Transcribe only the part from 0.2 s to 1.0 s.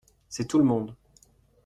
C’est tout le monde.